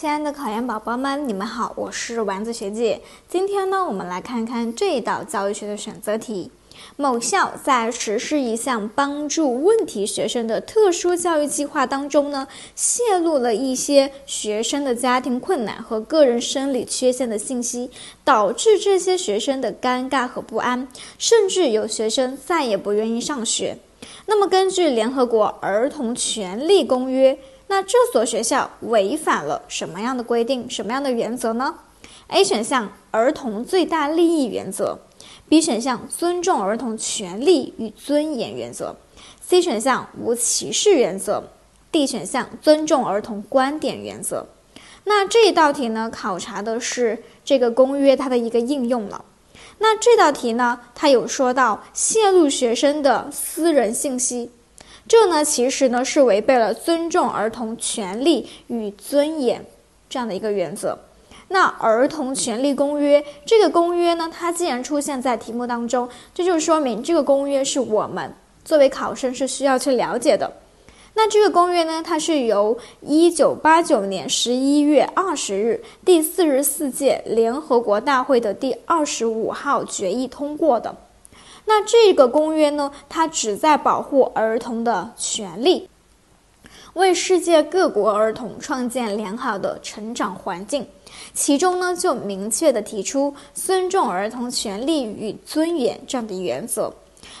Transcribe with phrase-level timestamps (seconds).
[0.00, 3.00] 亲爱的考研宝宝们，你们好，我是丸子学姐。
[3.28, 6.52] 今天呢，我们来看看这一道教育学的选择题。
[6.94, 17.90] 某校在实施一项帮助问题学生的特殊教育计划当中呢，泄露了一些学生的家庭困难和个人生理缺陷的信息，
[18.22, 20.86] 导致这些学生的尴尬和不安，
[21.18, 23.76] 甚至有学生再也不愿意上学。
[24.26, 27.36] 那么，根据联合国儿童权利公约。
[27.68, 30.68] 那这所学校违反了什么样的规定？
[30.68, 31.74] 什么样的原则呢
[32.28, 34.98] ？A 选项儿童最大利益原则
[35.48, 38.96] ，B 选项尊重儿童权利与尊严原则
[39.40, 41.44] ，C 选项无歧视原则
[41.92, 44.46] ，D 选项尊重儿童观点原则。
[45.04, 49.24] 那这一道题呢，考察的是这个公约它的一个应用了。
[49.78, 54.50] 那这道题呢，它有说到泄露学生的私人信息。
[55.08, 59.64] 这呢，其实呢是违背了尊重儿童权利与尊严
[60.10, 60.98] 这样的一个原则。
[61.48, 68.30] 那《儿童权利公约》这个公约呢，它既然出现在题目当中，这就说明这个公约是我们
[68.66, 70.52] 作为考生是需要去了解的。
[71.14, 80.94] 那这个公约呢，它是由一九八九年十一月二十日第四十四届联合国大会的第二十五号决议通过的。
[81.68, 85.86] 那这个公约呢，它旨在保护儿童的权利，
[86.94, 90.88] 为世界各国儿童创建良好的成长环境。
[91.34, 96.90] 其中呢，就明确的提出尊重儿童权利与尊严这样的原则。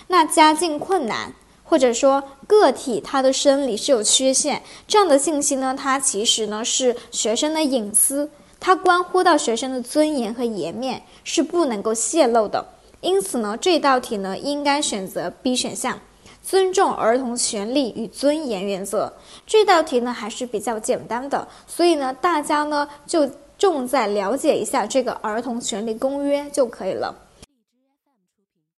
[0.08, 1.32] 那家境困难，
[1.64, 12.74] 或者说个体他的生理是有缺陷这样的信息呢，它其实呢是学生的隐私，它关乎到学生的尊严和颜面，是不能够泄露的。
[13.00, 16.00] 因此呢，这道题呢应该选择 B 选项，
[16.42, 19.12] 尊重儿童权利与尊严原则。
[19.46, 27.14] 这道题呢还是比较简单的，所以呢大家呢就重在了解一下这个儿童权利公约就可以了。